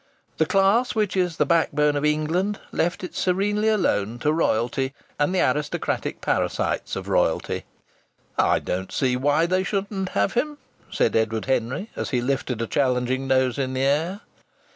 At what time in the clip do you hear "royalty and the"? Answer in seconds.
4.33-5.41